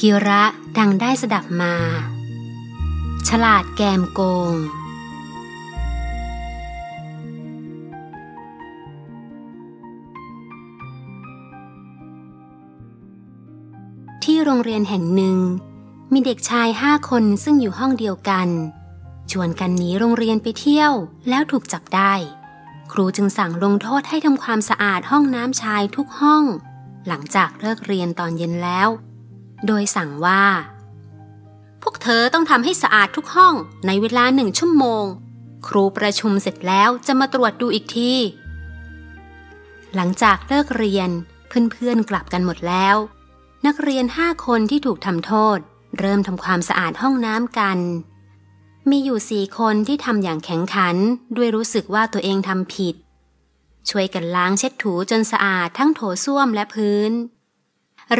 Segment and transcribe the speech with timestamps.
[0.00, 0.42] กิระ
[0.78, 1.74] ดังได้สดับมา
[3.28, 4.20] ฉลาดแกมโก
[4.52, 4.54] ง
[14.24, 15.38] ที่โรงเรียนแห่งหนึ่ง
[16.12, 18.48] มีเด็กชายห้าคนซึ่งอยู่ห้องเดียวกัน
[19.30, 20.92] ชวนกันหนีโรงเรียนไปเที่ยว
[21.28, 22.12] แล้วถูกจับได้
[22.92, 26.44] ครูจึงสั่งลงโทษให้ทำความสะอาดห้องน้ำชายทุกห้อง
[27.08, 28.88] หลังจากเลิกเรียนตอนเย็นแล้ว
[29.66, 30.44] โดยสั่งว่า
[31.82, 33.54] พวกเธอต้องทำให้สะอาดทุกห้อง
[33.86, 35.04] ในเวลาหนึ่งชั่วโมง
[35.66, 38.12] ครูประชุมเสร็จแล้วจะมาตรวจดูอีกที
[39.94, 41.10] หลังจากเลิกเรียน
[41.48, 42.96] เพื่อนๆกลับกันหมดแล้ว
[43.66, 45.58] นักเรียนห้าคนที่ถูกทำโทษ
[45.98, 47.78] เริ่มทำความสะอาดห้องน้ำกัน
[48.90, 50.96] มีอยู่สี่คนที่ทำอย่างแข็งขัน
[51.36, 52.94] ด้วยรู้สึกว่าตัวเองทำผิด
[53.90, 57.12] ช่วยกันล้างเช็ดถูจนสะอาดทั้งโถส้วมและพื้น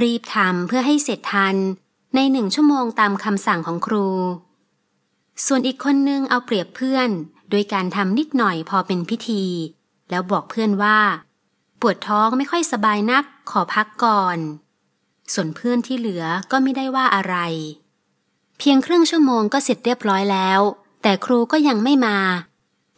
[0.00, 1.56] รีบทำเพื่อให้เสร็จทัน
[2.14, 4.08] ในหนึ่งชั่วโมงตามคำสั่งของครู
[5.46, 7.08] ส่วนอีกคนนึงเอาเปรียบเพื่อน
[7.50, 9.44] โดยการทำนิดหน่อยพอเป็นพิธี
[10.10, 10.98] แล้วบอกเพื่อนว่า
[11.80, 14.38] ปวดท้องไม่ค่อยสบายนักขอพักก่อน
[15.32, 17.36] ส่วนเพื่อนที่เหลือก็ไม่ได้ว่าอะไร
[18.58, 20.60] เพียงครึ่งชั่วโมงก็เสร็จเรียบร้อยแล้ว
[21.02, 22.18] แต่ครูก็ยังไม่มา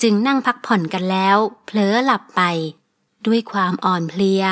[0.02, 2.40] จึงนั่งพักผ่อนกันแล้ว เผลอหลับไป
[3.26, 4.44] ด้วยความอ่อนเพลีย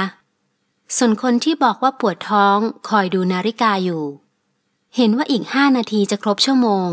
[0.96, 4.04] ส่วนคนที่บอกว่าปวดท้องคอยดูนาฬิกาอยู่
[4.96, 6.88] เห็นว่าอีกห้านาทีจะครบชั่วโมง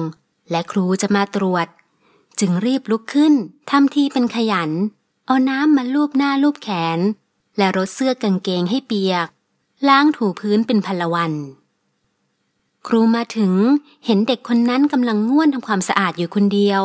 [0.51, 1.67] และครูจะมาตรวจ
[2.39, 3.33] จึงรีบลุกขึ้น
[3.69, 4.71] ทำทีเป็นขยัน
[5.25, 6.99] เอาน้ำมาลูบหน้าลูบแขน
[7.57, 9.27] และรดเสื้อกางเกงให้เปียก
[9.87, 11.33] ล้างถูพื้นเป็นพลวัน
[12.87, 13.53] ครูมาถึง
[14.05, 16.81] เห็นเด็กคนนั้นกำลังง่วนทำความสะอาดอยู่คนเดียว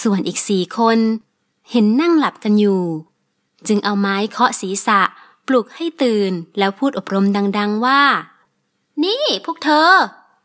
[0.00, 0.98] ส่วนอีกสี่คน
[1.70, 2.82] เห็นนั่งหลับกันอยู่
[3.66, 5.00] จึงเอาไม้เคาะศีรษะ
[5.48, 7.26] ปลุกให้ตื่นแล้วพูดอบรม
[7.58, 8.02] ดัง ๆว่า
[9.04, 9.90] นี่พวกเธอ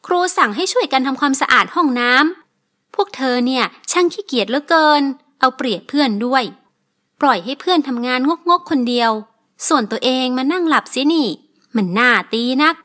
[0.06, 5.02] ครูสั่งให้ช่วยกันทำความสะอาดห้องน้ำพวกเธอเนี่ยช่างขี้เกียจเหลือเกิน
[5.40, 6.44] เอาเปรียบเพื่อนด้วย
[7.22, 8.20] ปล่อยให้เพื่อนทำงาน
[8.50, 9.12] งกๆคนเดียว
[9.68, 11.28] ส่วนตัวเองมานั่งหลับเสียนี่
[11.76, 12.76] มันน่าตีนัก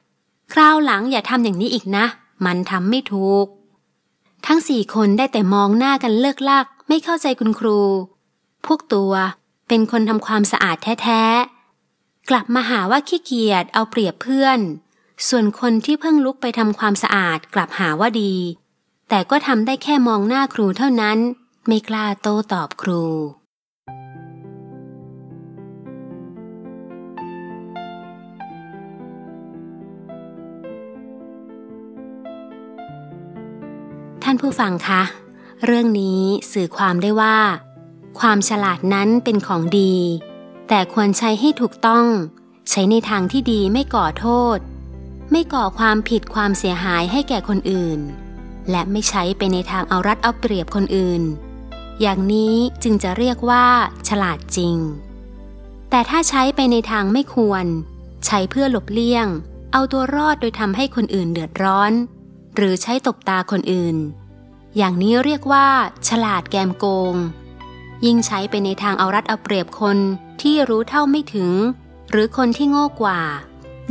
[0.52, 2.04] คราวหลังอย่าทำอย่างนี้อีกนะ
[2.44, 3.46] มันทำไม่ถูก
[4.46, 7.80] ทั้งสี่คนได้แต่มองหน้ากันเลิกลักไม่เข้าใจคุณครู
[8.66, 9.12] พวกตัว
[9.68, 11.57] เป็นคนทำความสะอาดแท้ๆ
[12.32, 14.60] กลับมาหาว่าขี้เกียจเอาเปรียบเพื่อน
[15.28, 18.34] ส่วนคนที่เพิ่งลุกไปทำความสะอาดกลับหาว่าดี
[19.08, 21.18] แต่ก็ทำได้แค่มองหน้าครูเท่านั้น
[21.66, 23.02] ไม่กล้าโต้ตอบครู
[34.22, 35.02] ท่านผู้ฟังคะ
[35.64, 36.20] เรื่องนี้
[36.52, 37.38] สื่อความได้ว่า
[38.20, 39.94] ความฉลาดนั้นเป็นของดี
[40.68, 42.06] แต่ควรใช้ให้ถูกต้อง
[42.70, 44.58] ใช้ในทางที่ดีไม่ก่อโทษ
[45.30, 48.00] ไม่ก่อความผิดความเสียหายให้แก่คนอื่น
[48.70, 51.22] และไม่ใช้ไปในทางเอารัดเอาเปรียบคนอื่น
[52.00, 53.66] อย่างนี้จึงจะเรียกว่า
[54.08, 54.76] ฉลาดจริง
[55.90, 57.64] แต่ถ้าใช้ไปในทางไม่ควร
[58.26, 59.26] ใช้เพื่อหลบเลี่ยง
[59.72, 61.92] เอาตัวรอดโดยทำให้คนอื่นเดือดร้อน
[62.56, 63.96] หรือใช้ตบตาคนอื่น
[64.76, 65.66] อย่างนี้เรียกว่า
[66.08, 67.14] ฉลาดแกมโกง
[68.06, 69.98] ยิ่งใช้ไปในทางเอารัดเอาเปรียบคน
[70.42, 71.52] ที่รู้เท่าไม่ถึง
[72.10, 73.20] หรือคนที่โง่กว่า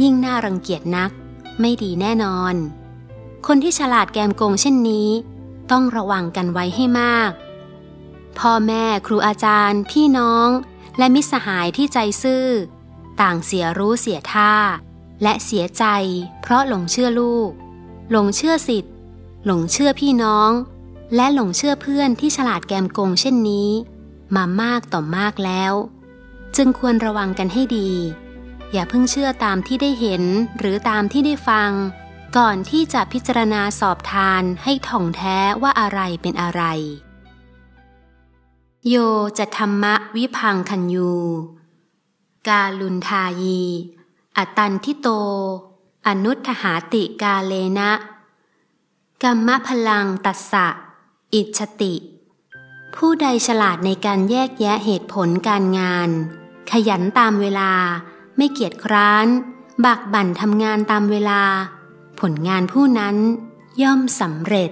[0.02, 1.12] ยิ่งน่ารังเกียจนัก
[1.60, 2.54] ไม่ดีแน่นอน
[3.48, 5.10] คนที่ฉลาดแกมโกงเช่นนี้
[5.72, 7.32] ต้องระวังกันไว้ให้มาก
[8.40, 10.50] พ่อแม่ครูอาจารย์ พี่น้อง
[10.98, 12.46] และมิตรสหายที่ใจซื่อ
[13.22, 14.54] ต่างเสียรู้เสียท่า
[15.24, 15.86] และเสียใจ
[16.42, 17.50] เพราะหลงเชื่อลูก
[18.12, 18.94] หลงเชื่อสิทธิ์
[19.46, 20.52] หลงเชื่อพี่น้อง
[21.16, 23.70] และหลงเชื่อเพื่อนที่ฉลาดแกมโกงเช่นนี้
[24.36, 25.74] มามากต่อมากแล้ว
[26.56, 27.92] จึงควรระวังกันให้ดี
[28.74, 30.24] อย่าเพิ่งเชื่อตามที่ได้เห็น
[30.58, 31.72] หรือตามที่ได้ฟัง
[32.38, 36.64] ก่อนที่จะพิจารณาสอบทานให้ท่องแท้ว่าอะไรเป็นอะไร
[38.88, 38.96] โย
[39.38, 41.12] จะธรรมะวิพังคันยู
[42.48, 43.62] กาลุนทายี
[44.38, 45.08] อตันทิโต
[46.08, 47.92] อนุทหาติกาเลนะ
[49.24, 50.68] กัมมะพลังตัสสะ
[51.34, 51.94] อิจติ
[53.02, 56.10] ผู้ใดฉลาดในการแยกแยะเหตุผลการงาน
[56.72, 57.72] ขยันตามเวลา
[58.38, 59.28] ไม่เกียจคร้าน
[59.86, 61.42] บักบั่นทำงานตามเวลา
[62.20, 63.16] ผลงานผู้นั้น
[63.82, 64.72] ย่อมสำเร็จ